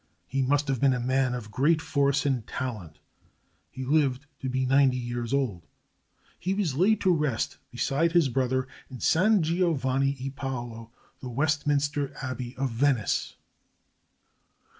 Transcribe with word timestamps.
He 0.25 0.41
must 0.41 0.67
have 0.67 0.81
been 0.81 0.95
a 0.95 0.99
man 0.99 1.35
of 1.35 1.51
great 1.51 1.79
force 1.79 2.25
and 2.25 2.47
talent. 2.47 2.97
He 3.69 3.85
lived 3.85 4.25
to 4.39 4.49
be 4.49 4.65
ninety 4.65 4.97
years 4.97 5.31
old. 5.31 5.67
He 6.39 6.55
was 6.55 6.73
laid 6.73 6.99
to 7.01 7.13
rest 7.13 7.59
beside 7.69 8.13
his 8.13 8.27
brother, 8.27 8.67
in 8.89 8.99
San 8.99 9.43
Giovanni 9.43 10.15
e 10.17 10.31
Paolo, 10.31 10.89
the 11.19 11.29
Westminster 11.29 12.15
Abbey 12.19 12.55
of 12.57 12.71
Venice. 12.71 13.35